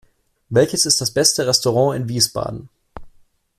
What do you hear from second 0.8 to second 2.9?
ist das beste Restaurant in Wiesbaden?